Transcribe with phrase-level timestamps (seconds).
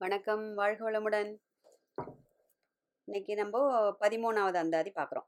[0.00, 1.30] வணக்கம் வாழ்க வளமுடன்.
[3.08, 3.62] இன்னைக்கு நம்ம
[4.00, 5.26] பதிமூணாவது அந்தாதி பார்க்குறோம்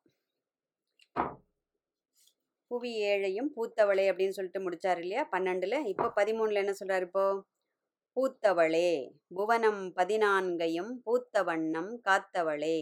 [2.70, 5.28] புவி ஏழையும் பூத்தவளே அப்படின்னு சொல்லிட்டு முடிச்சார் இல்லையா?
[5.32, 5.78] பன்னெண்டுல.
[5.84, 7.24] இப்போ பதிமூணுல என்ன சொல்றாரு இப்போ?
[8.16, 8.92] பூத்தவளே
[9.34, 12.78] புவனம் பதினான்கையும் பூத்த வண்ணம் காத்தவளே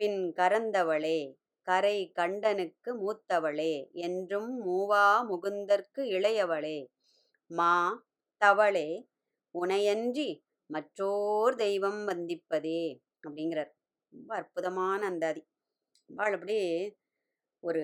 [0.00, 1.18] பின் கரந்தவளே
[1.62, 6.78] கரை கண்டனுக்கு மூத்தவளே என்றும் மூவா முகுந்தற்கு இளையவளே
[7.50, 7.74] மா
[8.40, 8.88] தவளே
[9.54, 10.30] உனையன்றி
[10.70, 12.82] மற்றோர் தெய்வம் வந்திப்பதே
[13.22, 13.72] அப்படிங்கிறார்.
[14.12, 15.42] ரொம்ப அற்புதமான அந்தாதி
[16.10, 16.56] அம்பாள் அப்படி
[17.62, 17.82] ஒரு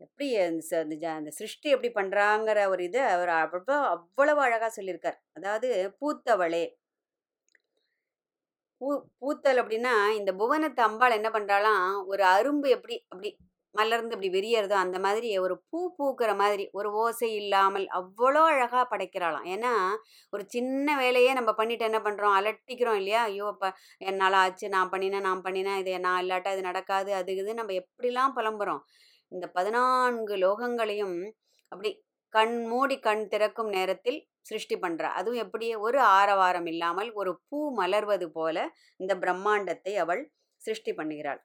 [0.00, 5.18] எப்படி அந்த அந்த ஜ- அந்த சிருஷ்டி எப்படி பண்ணுறாங்கிற ஒரு இதை அவர் அவ்வளோ அவ்வளவு அழகாக சொல்லியிருக்கார்.
[5.32, 5.68] அதாவது
[6.00, 6.64] பூத்தவளே.
[8.80, 8.88] பூ
[9.20, 13.30] பூத்தல் அப்படின்னா இந்த புவனத்தை அம்பாள் என்ன பண்ணுறாலாம் ஒரு அரும்பு எப்படி அப்படி
[13.78, 19.46] மலர்ந்து இப்படி வெறியறதோ அந்த மாதிரி ஒரு பூ பூக்கிற மாதிரி ஒரு ஓசை இல்லாமல் அவ்வளோ அழகாக படைக்கிறாளாம்.
[19.54, 19.72] ஏன்னா
[20.32, 23.22] ஒரு சின்ன வேலையே நம்ம பண்ணிட்டு என்ன பண்ணுறோம் அலட்டிக்கிறோம் இல்லையா?
[23.30, 23.70] ஐயோ இப்போ
[24.10, 28.36] என்னால் ஆச்சு நான் பண்ணினேன் நான் பண்ணினேன் இது நான் இல்லாட்டா இது நடக்காது அது இது நம்ம எப்படிலாம்
[28.38, 28.82] புலம்புறோம்?
[29.32, 31.16] இந்த பதினான்கு லோகங்களையும்
[31.72, 31.90] அப்படி
[32.34, 38.26] கண் மூடி கண் திறக்கும் நேரத்தில் சிருஷ்டி பண்ணுறா அதுவும் எப்படியே ஒரு ஆரவாரம் இல்லாமல் ஒரு பூ மலர்வது
[38.38, 38.56] போல
[39.02, 40.22] இந்த பிரம்மாண்டத்தை அவள்
[40.62, 41.40] சிருஷ்டி பண்ணுகிறாள்.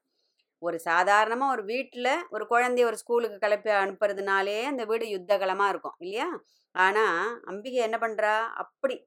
[0.62, 6.28] ஒரு சாதாரணமாக ஒரு வீட்டில் ஒரு குழந்தைய ஒரு ஸ்கூலுக்கு கிளப்பி அனுப்புறதுனாலே அந்த வீடு யுத்தகலமாக இருக்கும் இல்லையா?
[6.76, 8.98] ஆனால் அம்பிகை என்ன பண்ணுறா அப்படி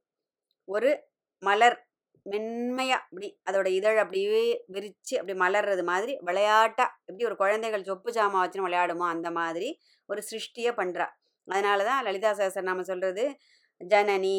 [0.68, 0.90] ஒரு
[1.42, 1.76] மலர்
[2.26, 8.38] மென்மையாக அப்படி அதோட இதழ் அப்படியே விரித்து அப்படி மலர்றது மாதிரி விளையாட்டா எப்படி ஒரு குழந்தைகள் சொப்பு ஜாமா
[8.42, 9.68] வச்சுன்னு விளையாடுமோ அந்த மாதிரி
[10.08, 11.06] ஒரு சிருஷ்டியை பண்ணுறா
[11.48, 13.24] அதனால தான் லலிதா சகஸ்ரநாமம் சொல்கிறது
[13.80, 14.38] ஜனனி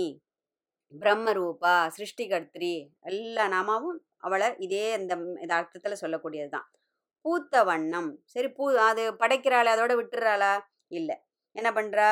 [0.94, 5.13] பிரம்மரூபா சிருஷ்டிகர்த்திரி எல்லா நாமாவும் அவளை இதே இந்த
[5.55, 6.67] அர்த்தத்தில் சொல்லக்கூடியது தான்
[7.25, 8.09] பூத்த வண்ணம்.
[8.25, 10.53] சரி பூ அது படைக்கிறாளா அதோட விட்டுறாளா?
[10.91, 11.15] இல்லை.
[11.55, 12.09] என்ன பண்ணுறா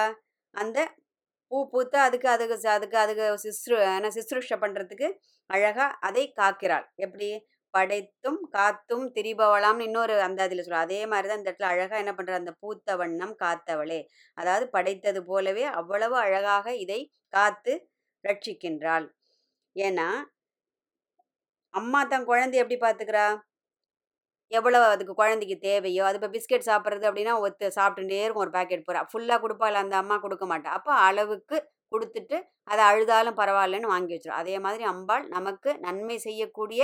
[0.54, 0.80] அந்த
[1.52, 5.08] பூ பூத்து அதுக்கு அதுக்கு ச- அதுக்கு அதுக்கு சிஸ்ரு என்ன சிஸ்ருஷ பண்ணுறதுக்கு
[5.50, 6.86] அழகாக அதை காக்கிறாள்.
[6.98, 7.30] எப்படி?
[7.74, 12.32] படைத்தும் காத்தும் திரிபவளாம்னு இன்னொரு அந்த அதில் சொல்ல அதே மாதிரி தான் இந்த இடத்துல அழகாக என்ன பண்றா?
[12.34, 14.00] அந்த பூத்த வண்ணம் காத்தவளே.
[14.38, 17.00] அதாவது படைத்தது போலவே அவ்வளவு அழகாக இதை
[17.30, 17.74] காத்து
[18.24, 19.08] ரட்சிக்கின்றாள்.
[19.76, 20.08] ஏன்னா
[21.74, 23.26] அம்மா தன் குழந்தைய எப்படி பார்த்துக்கிறா
[24.54, 29.02] எவ்வளவு அதுக்கு குழந்தைக்கு தேவையோ அது இப்போ பிஸ்கெட் சாப்பிட்றது அப்படின்னா ஒத்து சாப்பிட்டுட்டே இருக்கும் ஒரு பாக்கெட் பூரா.
[29.12, 30.72] ஃபுல்லாக கொடுப்பாள் அந்த அம்மா கொடுக்க மாட்டா.
[30.78, 31.58] அப்போ அளவுக்கு
[31.94, 32.38] கொடுத்துட்டு
[32.72, 36.82] அதை அழுதாலும் பரவாயில்லன்னு வாங்கி வச்சிடும் அதே மாதிரி அம்பாள் நமக்கு நன்மை செய்யக்கூடிய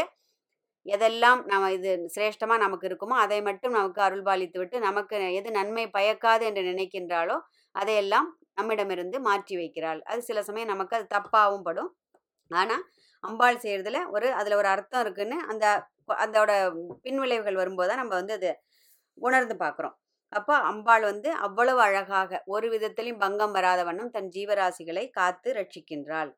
[0.85, 6.43] எதெல்லாம் நம்ம இது சிரேஷ்டமாக நமக்கு இருக்குமோ அதை மட்டும் நமக்கு அருள்பாலித்து விட்டு நமக்கு எது நன்மை பயக்காது
[6.49, 7.37] என்று நினைக்கின்றாலோ
[7.75, 8.27] அதையெல்லாம்
[8.59, 9.99] நம்மிடமிருந்து மாற்றி வைக்கிறாள்.
[10.11, 11.91] அது சில சமயம் நமக்கு அது தப்பாகவும் படும்.
[12.51, 12.83] ஆனால்
[13.23, 15.65] அம்பாள் செய்கிறதுல ஒரு அதில் ஒரு அர்த்தம் இருக்குன்னு அந்த
[16.17, 16.51] அதோட
[17.03, 18.51] பின்விளைவுகள் வரும்போது தான் நம்ம வந்து அது
[19.17, 19.95] உணர்ந்து பார்க்குறோம்
[20.33, 26.31] அப்போ அம்பாள் வந்து அவ்வளவு அழகாக ஒரு விதத்திலையும் பங்கம் வராத வண்ணம் தன் ஜீவராசிகளை காத்து ரட்சிக்கின்றாள்.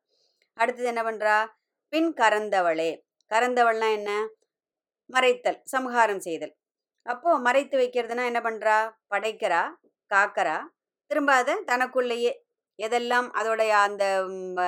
[0.58, 1.36] அடுத்தது என்ன பண்ணுறா
[1.92, 2.90] பின் கறந்தவளே.
[3.30, 4.10] கறந்தவள்னா என்ன?
[5.10, 6.54] மறைத்தல் சம்ஹாரம் செய்தல்.
[7.06, 8.76] அப்போது மறைத்து வைக்கிறதுனா என்ன பண்ணுறா
[9.10, 9.62] படைக்கிறா
[10.10, 10.56] காக்கறா.
[11.10, 12.32] திரும்ப அதை தனக்குள்ளேயே
[12.78, 14.04] எதெல்லாம் அதோடைய அந்த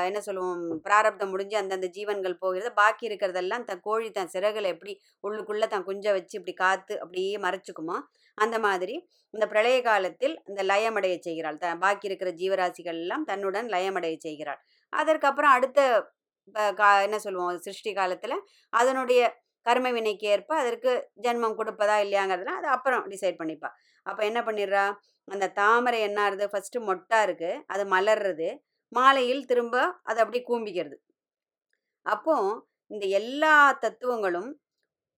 [0.05, 5.67] என்ன சொல்லுவோம் பிராரப்தம் முடிஞ்சு அந்தந்த ஜீவன்கள் போகிறது பாக்கி இருக்கிறதெல்லாம் தன் கோழி தன் சிறகுல எப்படி உள்ளுக்குள்ளே
[5.67, 8.01] தன் குஞ்சை வச்சு இப்படி காத்து அப்படியே மறைச்சுக்குமோ?
[8.35, 11.59] அந்த மாதிரி இந்த பிரளய காலத்தில் இந்த லயமடைய செய்கிறாள்.
[11.59, 14.61] த பாக்கி இருக்கிற ஜீவராசிகள் எல்லாம் தன்னுடன் லயமடைய செய்கிறாள்.
[14.89, 16.11] அதற்கப்புறம் அடுத்த
[16.53, 22.67] ப- கா- என்ன சொல்லுவோம் சிருஷ்டி காலத்தில் அதனுடைய கர்ம வினைக்கு ஏற்ப அதற்கு ஜென்மம் கொடுப்பதா இல்லையாங்கிறதுலாம் அது
[22.67, 23.69] அப்புறம் டிசைட் பண்ணிப்பா.
[24.03, 24.95] அப்போ என்ன பண்ணிடுறா?
[25.29, 27.51] அந்த தாமரை என்ன ஆறுது ஃபர்ஸ்ட் மொட்டா இருக்கு.
[27.67, 28.49] அது மலர்றது.
[28.93, 30.97] மாலையில் திரும்ப அது அப்படி கூம்பிக்கிறது.
[32.07, 32.35] அப்போ
[32.91, 33.55] இந்த எல்லா
[33.85, 34.51] தத்துவங்களும்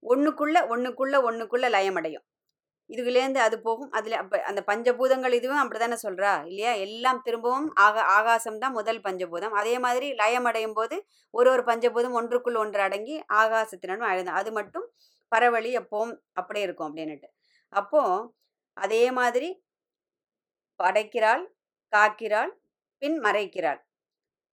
[0.03, 2.25] ஒண்ணுக்குள்ள ஒண்ணுக்குள்ள ஒண்ணுக்குள்ள லயமடையும்.
[2.91, 3.91] இதுலேருந்து அது போகும்.
[3.93, 6.33] அதுல அப்ப அந்த பஞ்சபூதங்கள் இதுவும் அப்படிதானே சொல்றா?
[6.47, 6.73] இல்லையா?
[6.87, 9.55] எல்லாம் திரும்பவும் ஆகா ஆகாசம் தான் முதல் பஞ்சபூதம்.
[9.61, 10.99] அதே மாதிரி லயமடையும் போது
[11.35, 14.87] ஒரு ஒரு பஞ்சபூதம் ஒன்றுக்குள் ஒன்று அடங்கி ஆகாசத்தினும் அழுந்தம் அது மட்டும்
[15.33, 17.29] பரவழி எப்பவும் அப்படியே இருக்கும் அப்படின்னுட்டு.
[17.73, 18.03] அப்போ
[18.77, 19.49] அதே மாதிரி
[20.81, 21.45] படைக்கிறாள்
[21.93, 22.53] காக்கிறாள்
[23.03, 23.81] பின் மறைக்கிறாள்.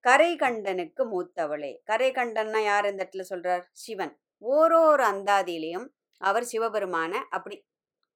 [0.06, 1.72] கரைகண்டனுக்கு மூத்தவளே.
[1.92, 3.64] கரைகண்டன்னா யார் இந்த இடத்துல சொல்றார்?
[3.84, 4.14] சிவன்.
[4.42, 5.88] ஓரோரு அந்தாதியிலையும்
[6.22, 7.56] அவர் சிவபெருமான அப்படி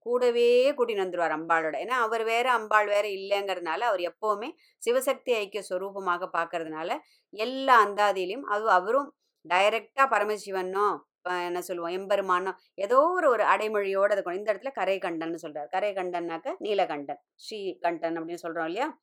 [0.06, 1.76] கூடவே கூட்டின்னு வந்துருவார் அம்பாளோட.
[1.84, 4.50] ஏன்னா அவர் வேற அம்பாள் வேற இல்லைங்கிறதுனால அவர் எப்பவுமே
[4.82, 6.90] சிவசக்தி ஐக்கிய ஸ்வரூபமாக பார்க்கறதுனால
[7.34, 9.10] எல்லா அந்தாதியிலையும் அது அவரும்
[9.46, 10.88] டைரக்டா பரமசிவனோ
[11.30, 11.92] என்ன சொல்லுவோம்?
[11.92, 15.68] எம்பெருமானோ ஏதோ ஒரு ஒரு அடைமொழியோட அதை இந்த இடத்துல கரை கண்டன் சொல்றாரு.
[15.70, 19.00] கரை கண்டன்னாக்க நீலகண்டன் ஸ்ரீ கண்டன் அப்படின்னு சொல்றோம் இல்லையா?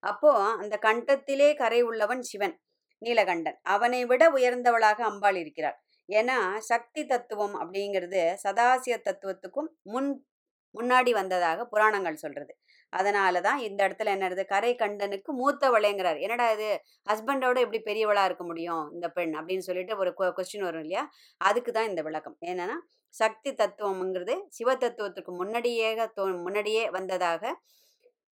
[0.00, 2.60] அப்போ அந்த கண்டத்திலே கரை உள்ளவன் சிவன்
[3.00, 3.58] நீலகண்டன்.
[3.62, 5.78] அவனை விட உயர்ந்தவளாக அம்பாள் இருக்கிறாள்.
[6.08, 10.26] ஏன்னா சக்தி தத்துவம் அப்படிங்கிறது சதாசிய தத்துவத்துக்கும் முன்
[10.74, 12.56] முன்னாடி வந்ததாக புராணங்கள் சொல்றது.
[12.92, 16.18] அதனால தான் இந்த இடத்துல என்னது கரை கண்டனுக்கு மூத்தவளேங்கிறார்.
[16.24, 16.68] என்னடா இது?
[17.10, 21.04] ஹஸ்பண்டோட எப்படி பெரியவளாக இருக்க முடியும் இந்த பெண் அப்படின்னு சொல்லிட்டு ஒரு கொஸ்டின் வரும் இல்லையா?
[21.40, 22.36] அதுக்கு தான் இந்த விளக்கம்.
[22.50, 22.78] என்னன்னா
[23.14, 25.88] சக்தி தத்துவம்ங்கிறது சிவ தத்துவத்துக்கு முன்னாடியே
[26.18, 27.52] தோ முன்னாடியே வந்ததாக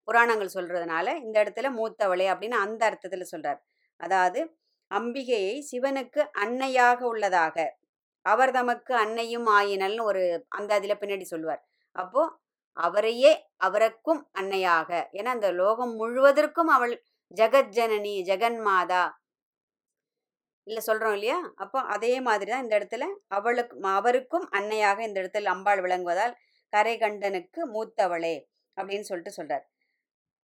[0.08, 3.60] புராணங்கள் சொல்றதுனால இந்த இடத்துல மூத்தவளே அப்படின்னு அந்த அர்த்தத்தில் சொல்றார்.
[4.00, 4.40] அதாவது
[4.90, 7.56] அம்பிகையை சிவனுக்கு அன்னையாக உள்ளதாக
[8.26, 11.62] அவர் தமக்கு அன்னையும் ஆயினல்னு ஒரு அந்த அதில் பின்னாடி சொல்லுவார்.
[11.96, 12.22] அப்போ
[12.76, 14.90] அவரையே அவருக்கும் அன்னையாக.
[15.18, 16.94] ஏன்னா அந்த லோகம் முழுவதற்கும் அவள்
[17.34, 19.04] ஜெகஜனனி ஜெகன்மாதா
[20.66, 21.38] இல்லை சொல்கிறோம் இல்லையா?
[21.56, 26.34] அப்போ அதே மாதிரி தான் இந்த இடத்துல அவளுக்கு அவருக்கும் அன்னையாக இந்த இடத்துல அம்பாள் விளங்குவதால்
[26.72, 28.36] கரைகண்டனுக்கு மூத்தவளே
[28.76, 29.64] அப்படின்னு சொல்லிட்டு சொல்கிறார்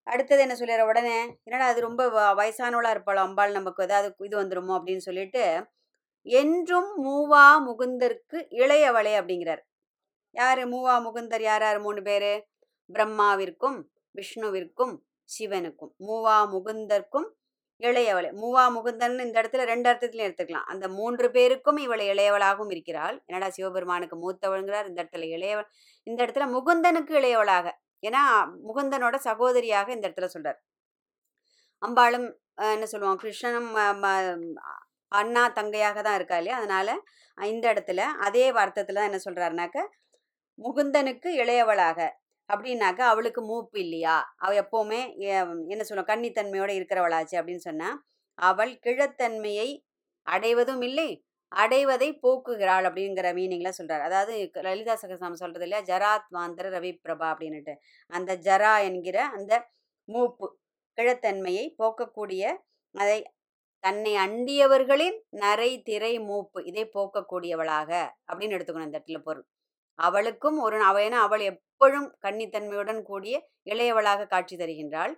[0.07, 2.03] அடுத்தது என்ன சொல்லிடுற உடனே என்னடா அது ரொம்ப
[2.41, 3.83] வயசானவளாக இருப்பாளோ அம்பாள் நமக்கு?
[3.83, 4.73] ஏதாவது இது வந்துருமோ?
[4.79, 5.45] அப்படின்னு சொல்லிட்டு
[6.27, 9.63] என்றும் மூவா முகுந்தருக்கு இளையவளே அப்படிங்கிறார்.
[10.35, 10.63] யார்?
[10.73, 12.31] மூவா முகுந்தர் யார் யார் மூணு பேர்.
[12.91, 13.79] பிரம்மாவிற்கும்
[14.19, 14.95] விஷ்ணுவிற்கும்
[15.29, 15.93] சிவனுக்கும்.
[16.09, 17.29] மூவா முகுந்தர்க்கும்
[17.81, 18.31] இளையவளை.
[18.43, 20.69] மூவா முகுந்தன் இந்த இடத்துல ரெண்டு அர்த்தத்திலையும் எடுத்துக்கலாம்.
[20.73, 23.17] அந்த மூன்று பேருக்கும் இவளை இளையவளாகவும் இருக்கிறாள்.
[23.27, 25.69] என்னடா சிவபெருமானுக்கு மூத்தவள்ங்கிறார் இந்த இடத்துல இளையவள்
[26.07, 27.67] இந்த இடத்துல முகுந்தனுக்கு இளையவளாக.
[28.09, 28.23] ஏன்னா
[28.69, 30.61] முகுந்தனோட சகோதரியாக இந்த இடத்துல சொல்றார்.
[31.83, 32.29] அம்பாளும்
[32.75, 33.71] என்ன சொல்லுவோம் கிருஷ்ணனும்
[35.13, 36.59] அண்ணா தங்கையாக தான் இருக்கா இல்லையா?
[36.61, 36.89] அதனால
[37.39, 39.79] இந்த இடத்துல அதே அர்த்தத்தில் தான் என்ன சொல்றாருனாக்க
[40.65, 41.99] முகுந்தனுக்கு இளையவளாக.
[42.51, 44.17] அப்படின்னாக்கா அவளுக்கு மூப்பு இல்லையா?
[44.37, 45.01] அவள் எப்போவுமே
[45.73, 46.11] என்ன சொல்லுவோம்?
[46.13, 47.99] கன்னித்தன்மையோடு இருக்கிறவளாச்சு அப்படின்னு சொன்னால்
[48.39, 49.69] அவள் கிழத்தன்மையை
[50.27, 51.11] அடைவதும் இல்லை
[51.53, 54.35] அடைவதை போக்குகிறாள் அப்படிங்கிற மீனிங்கில் சொல்கிறார் அதாவது
[54.67, 55.81] லலிதா சகசாமி சொல்கிறது இல்லையா?
[55.91, 57.75] ஜராத் வாந்தர ரவி பிரபா அப்படின்னுட்டு.
[58.13, 59.53] அந்த ஜரா என்கிற அந்த
[60.09, 60.47] மூப்பு
[60.99, 62.43] கிழத்தன்மையை போக்கக்கூடிய
[62.95, 63.19] அதை
[63.85, 67.91] தன்னை அண்டியவர்களின் நரை திரை மூப்பு இதை போக்கக்கூடியவளாக
[68.31, 69.47] அப்படின்னு எடுத்துக்கணும் இந்த இடத்துல பொருள்.
[69.99, 73.35] அவளுக்கும் ஒரு அவ ஏன்னா அவள் எப்பொழுதும் கன்னித்தன்மையுடன் கூடிய
[73.73, 75.13] இளையவளாக காட்சி தருகின்றாள்.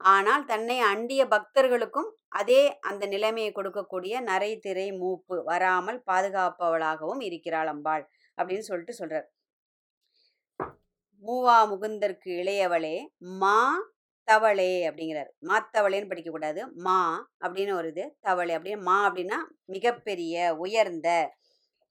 [0.00, 2.10] ஆனால் தன்னை அண்டிய பக்தர்களுக்கும்
[2.40, 8.04] அதே அந்த நிலைமையை கொடுக்கக்கூடிய நரை திரை மூப்பு வராமல் பாதுகாப்பவளாகவும் இருக்கிறாள் அம்பாள்
[8.38, 9.26] அப்படின்னு சொல்லிட்டு சொல்றார்.
[11.24, 12.96] மூவா முகுந்தற்கு இளையவளே
[13.42, 13.58] மா
[14.28, 15.30] தவளே அப்படிங்கிறார்.
[15.50, 16.60] மாத்தவளேன்னு படிக்கக்கூடாது.
[16.86, 16.98] மா
[17.44, 19.38] அப்படின்னு ஒரு இது தவளை அப்படின்னு மா அப்படின்னா
[19.74, 21.08] மிகப்பெரிய உயர்ந்த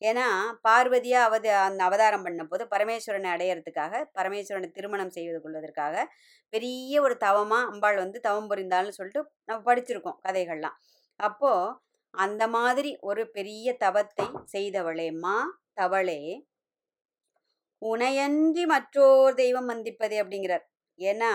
[0.02, 0.26] ஏன்னா
[0.68, 6.06] பார்வதியா அவத அந்த அவதாரம் பண்ணும்போது போது பரமேஸ்வரனை அடையிறதுக்காக பரமேஸ்வரனை திருமணம் செய்வது கொள்வதற்காக
[6.54, 10.78] பெரிய ஒரு தவமாக அம்பாள் வந்து தவம் புரிந்தாள்னு சொல்லிட்டு நம்ம படிச்சிருக்கோம் கதைகள்லாம்.
[11.20, 11.76] அப்போது
[12.14, 15.36] அந்த மாதிரி ஒரு பெரிய தவத்தை செய்தவளே மா
[15.74, 16.22] தவளே
[17.82, 20.66] உனையன்றி மற்றோர் தெய்வம் வந்திப்பதே அப்படிங்கிறார்.
[21.00, 21.32] ஏன்னா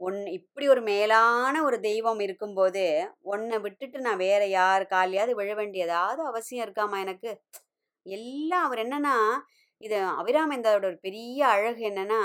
[0.00, 2.84] ஒன் இப்படி ஒரு மேலான ஒரு தெய்வம் இருக்கும்போது
[3.24, 7.30] உன்னை விட்டுட்டு நான் வேற யார் காலையாவது விழ வேண்டிய ஏதாவது அவசியம் இருக்காமா எனக்கு?
[8.06, 9.16] எல்லாம் அவர் என்னன்னா
[9.80, 12.20] இது அபிராமேந்தாவோட ஒரு பெரிய அழகு என்னன்னா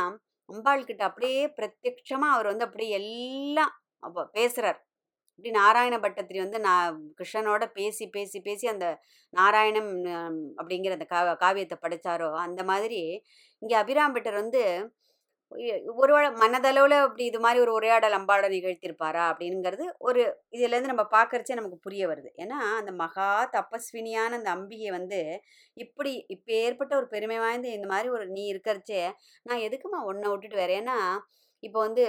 [0.50, 3.74] அம்பாள் கிட்ட அப்படியே பிரத்யட்சமா அவர் வந்து அப்படியே எல்லாம்
[4.04, 4.80] அப்போ பேசுறார்.
[5.40, 8.88] இப்படி நாராயண பட்டத்திரி வந்து நான் கிருஷ்ணனோட பேசி பேசி பேசி அந்த
[9.34, 9.92] நாராயணம்
[10.60, 13.00] அப்படிங்கிற அந்த கா காவியத்தை படித்தாரோ அந்த மாதிரி
[13.62, 14.64] இங்கே அபிராம்பட்டர் வந்து
[16.02, 20.22] ஒரு மனதளவில் அப்படி இது மாதிரி ஒரு உரையாடல் அம்பாட நிகழ்த்தியிருப்பாரா அப்படிங்கிறது ஒரு
[20.52, 22.30] இதுலேருந்து நம்ம பார்க்கறச்சே நமக்கு புரிய வருது.
[22.38, 25.20] ஏன்னா அந்த மகா தபஸ்வினியான அந்த அம்பிகை வந்து
[25.78, 29.02] இப்படி இப்போ ஏற்பட்ட ஒரு பெருமை வாய்ந்த இந்த மாதிரி ஒரு நீ இருக்கிறச்சே
[29.46, 30.98] நான் எதுக்குமா ஒன்றை விட்டுட்டு வரேன் ஏன்னா
[31.64, 32.06] இப்போ வந்து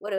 [0.00, 0.18] ஒரு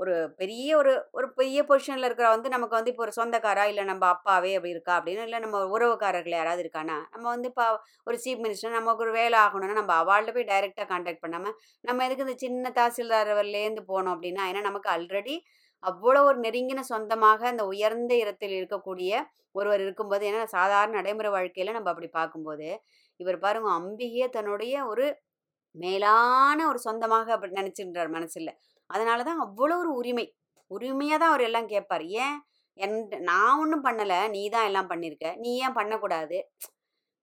[0.00, 4.04] ஒரு பெரிய ஒரு ஒரு பெரிய பொசிஷனில் இருக்கிற வந்து நமக்கு வந்து இப்போ ஒரு சொந்தக்காரா இல்லை நம்ம
[4.06, 7.66] அப்பாவே அப்படி இருக்கா அப்படின்னு இல்லை நம்ம உறவுக்காரர்கள் யாராவது இருக்கானா நம்ம வந்து இப்போ
[8.06, 12.26] ஒரு சீஃப் மினிஸ்டர் நமக்கு ஒரு வேலை ஆகணும்னா நம்ம அவார்டில் போய் டைரெக்டாக காண்டாக்ட் பண்ணாமல் நம்ம எதுக்கு
[12.26, 15.36] இந்த சின்ன தாசில்தார்லேருந்து போனோம் அப்படின்னா ஏன்னா நமக்கு ஆல்ரெடி
[15.82, 19.12] அவ்வளோ ஒரு நெருங்கின சொந்தமாக அந்த உயர்ந்த இடத்தில் இருக்கக்கூடிய
[19.52, 22.68] ஒருவர் இருக்கும்போது ஏன்னா சாதாரண நடைமுறை வாழ்க்கையில் நம்ம அப்படி பார்க்கும்போது
[23.20, 25.06] இவர் பாருங்க அம்பிகையே தன்னுடைய ஒரு
[25.74, 28.52] மேலான ஒரு சொந்தமாக அப்படி நினச்சின்றார் மனசில்.
[28.90, 30.26] அதனால தான் அவ்வளோ ஒரு உரிமை.
[30.70, 32.36] உரிமையாக தான் அவர் எல்லாம் கேட்பார் ஏன்?
[32.78, 32.96] என்
[33.30, 34.18] நான் ஒன்றும் பண்ணலை.
[34.34, 36.38] நீ தான் எல்லாம் பண்ணியிருக்க நீ ஏன் பண்ணக்கூடாது?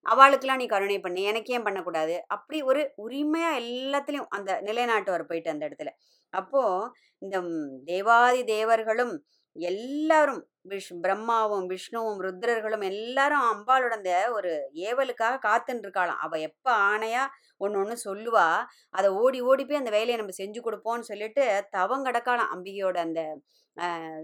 [0.06, 1.22] அவளுக்கெல்லாம் நீ கருணை பண்ணி.
[1.32, 2.14] எனக்கு ஏன் பண்ணக்கூடாது?
[2.36, 5.90] அப்படி ஒரு உரிமையாக எல்லாத்துலேயும் அந்த நிலைநாட்டுவார் போயிட்டு அந்த இடத்துல.
[6.32, 6.90] அப்போது
[7.22, 7.36] இந்த
[7.90, 9.14] தேவாதி தேவர்களும்
[9.58, 14.50] எல்லாரும் விஷ் பிரம்மாவும் விஷ்ணுவும் ருத்ரர்களும் எல்லாரும் அம்பாளோட அந்த ஒரு
[14.88, 17.22] ஏவலுக்காக காத்துன்னு இருக்காளாம் அவள் எப்போ ஆணையா
[17.60, 18.48] ஒன்று ஒன்று சொல்லுவா.
[18.90, 23.22] அதை ஓடி ஓடி போய் அந்த வேலையை நம்ம செஞ்சு கொடுப்போம்னு சொல்லிட்டு தவம் கிடக்காளாம் அம்பிகையோட அந்த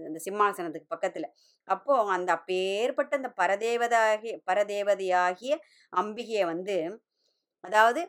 [0.03, 1.27] அந்த சிம்மாசனத்துக்கு பக்கத்தில்.
[1.67, 5.53] அப்போது அந்த அப்பேற்பட்ட அந்த பரதேவதாகிய பரதேவதையாகிய
[5.93, 6.77] அம்பிகையை வந்து
[7.63, 8.01] அதாவது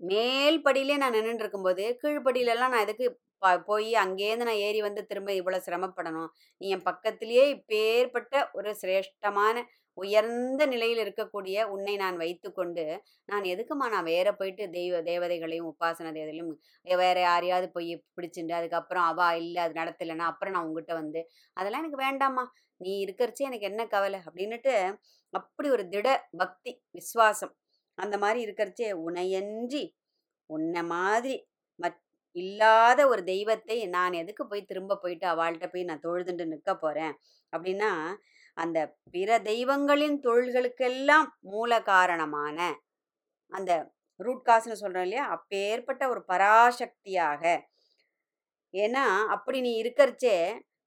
[0.00, 3.06] மேல் படியிலே நான் நின்றுட்டு இருக்கும்போது கீழ்ப்படியிலலாம் நான் எதுக்கு
[3.40, 6.28] போய் அங்கேருந்து நான் ஏறி வந்து திரும்ப இவ்வளோ சிரமப்படணும்.
[6.56, 9.64] நீ என் பக்கத்திலேயே இப்பேற்பட்ட ஒரு சிரேஷ்டமான,
[9.94, 16.58] உயர்ந்த நிலையில் இருக்கக்கூடிய உன்னை நான் வைத்துக்கொண்டு, நான் எதுக்கும்மா நான் வேற போயிட்டு தெய்வ தேவதைகளையும், உபாசன தேவதைகளையும்
[16.82, 22.02] வேற யாரையாவது போய் பிடிச்சுண்டு, அதுக்கப்புறம் அவா இல்லை அது நடத்தலைன்னா, அப்புறம் நான் உங்ககிட்ட வந்து, அதெல்லாம் எனக்கு
[22.04, 22.44] வேண்டாம்மா.
[22.76, 24.20] நீ இருக்கிறச்சே எனக்கு என்ன கவலை?
[24.26, 24.74] அப்படின்னுட்டு,
[25.30, 27.56] அப்படி ஒரு திட பக்தி, விசுவாசம்.
[27.94, 29.84] அந்த மாதிரி இருக்கிறச்சே, உனையன்றி,
[30.50, 31.48] உன்னை மாதிரி
[32.36, 37.14] இல்லாத ஒரு தெய்வத்தை நான் எதுக்கு போய் திரும்ப போயிட்டு அவள்கிட்ட போய் நான் தொழுதுண்டு நிற்க போறேன்?
[37.52, 37.90] அப்படின்னா,
[38.56, 38.78] அந்த
[39.14, 42.58] பிற தெய்வங்களின் தொழில்களுக்கெல்லாம் மூல காரணமான,
[43.52, 43.72] அந்த
[44.20, 45.24] ரூட் காசுன்னு சொல்கிறோம் இல்லையா?
[45.36, 47.42] அப்பேற்பட்ட ஒரு பராசக்தியாக
[48.74, 50.36] ஏன்னா, அப்படி நீ இருக்கறச்சே,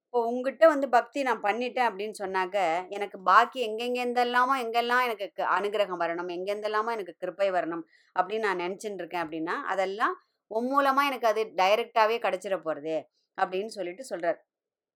[0.05, 2.57] இப்போ உங்ககிட்ட வந்து பக்தி நான் பண்ணிட்டேன் அப்படின்னு சொன்னாக்க,
[2.89, 7.83] எனக்கு பாக்கி எங்கெங்கெந்தெல்லாமோ எங்கெல்லாம் எனக்கு க அனுக்கிரகம் வரணும், எங்கெந்தெல்லாமோ எனக்கு கிருப்பை வரணும்
[8.15, 10.15] அப்படின்னு நான் நினச்சிட்டு இருக்கேன் அப்படின்னா, அதெல்லாம்
[10.51, 13.03] உன் மூலமா எனக்கு அது டைரெக்டாகவே கிடைச்சிட போறதே,
[13.41, 14.37] அப்படின்னு சொல்லிட்டு சொல்றார்.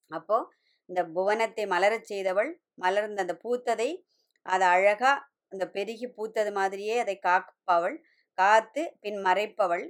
[0.08, 0.54] அப்போ,
[0.86, 4.04] இந்த புவனத்தை மலரச் செய்தவள், மலர்ந்த அந்த பூத்ததை,
[4.42, 7.98] அதை அழகா அந்த பெருகி பூத்தது மாதிரியே அதை காப்பவள்,
[8.34, 9.90] காத்து பின் மறைப்பவள்.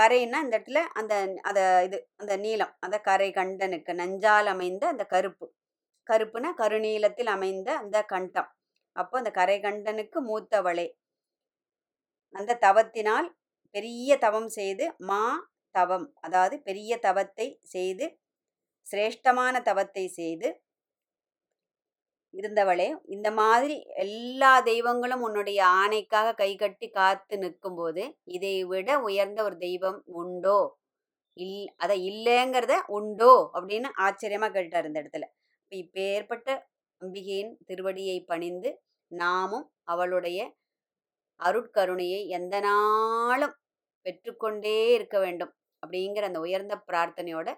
[0.00, 5.54] கரைன்னா இந்த இடத்துல அந்த அத இது அந்த நீளம் அந்த கரை கண்டனுக்கு நஞ்சால் அமைந்த அந்த கருப்பு.
[6.10, 8.54] கருப்புனா கருநீலத்தில் அமைந்த அந்த கண்டம்.
[8.92, 10.92] அப்போ அந்த கரை கண்டனுக்கு மூத்தவளே.
[12.32, 13.28] அந்த தவத்தினால்
[13.74, 15.22] பெரிய தவம் செய்து, மா
[15.74, 16.06] தவம்.
[16.20, 18.06] அதாவது பெரிய தவத்தை செய்து,
[18.86, 20.48] சிரேஷ்டமான தவத்தை செய்து
[22.34, 30.02] இருந்தவளே, இந்த மாதிரி எல்லா தெய்வங்களும் உன்னுடைய ஆணைக்காக கைகட்டி காத்து நிற்கும்போது, இதை விட உயர்ந்த ஒரு தெய்வம்
[30.12, 30.58] உண்டோ?
[31.36, 33.50] இல் அதை இல்லைங்கிறத உண்டோ?
[33.54, 35.26] அப்படின்னு ஆச்சரியமா கேட்டார் இந்த இடத்துல.
[35.62, 36.48] இப்ப இப்பேற்பட்ட
[37.00, 38.70] அம்பிகையின் திருவடியை பணிந்து,
[39.12, 40.40] நாமும் அவளுடைய
[41.40, 43.54] அருட்கருணையை எந்த நாளும்
[44.02, 45.52] பெற்றுக்கொண்டே இருக்க வேண்டும்.
[45.86, 47.54] அப்படிங்கிற அந்த உயர்ந்த பிரார்த்தனையோட,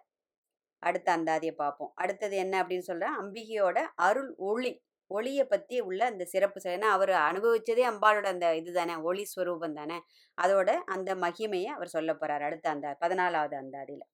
[0.82, 1.92] அடுத்த அந்தாதியை பார்ப்போம்.
[1.94, 4.72] அடுத்தது என்ன அப்படின்னு சொல்கிறேன் அம்பிகையோட அருள் ஒளி.
[5.10, 9.98] ஒளியை பற்றி உள்ள அந்த சிறப்பு ஏன்னா அவர் அனுபவித்ததே அம்பாளோட அந்த இதுதானே, ஒளி ஸ்வரூபம் தானே.
[10.42, 14.06] அதோட அந்த மகிமையை அவர் சொல்ல போகிறார் அடுத்த அந்த பதினாலாவது அந்தாதியில்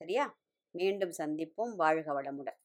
[0.00, 0.24] சரியா?
[0.74, 1.74] மீண்டும் சந்திப்போம்.
[1.76, 2.58] வாழ்க வளமுடன்.